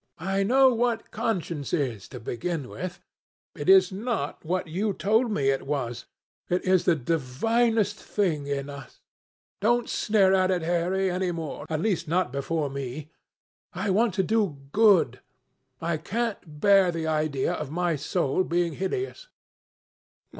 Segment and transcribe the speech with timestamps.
[0.17, 2.99] I know what conscience is, to begin with.
[3.53, 6.05] It is not what you told me it was.
[6.49, 9.03] It is the divinest thing in us.
[9.59, 13.11] Don't sneer at it, Harry, any more—at least not before me.
[13.73, 15.19] I want to be good.
[15.79, 19.27] I can't bear the idea of my soul being hideous."